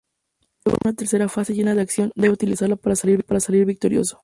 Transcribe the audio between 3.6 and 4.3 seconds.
victorioso.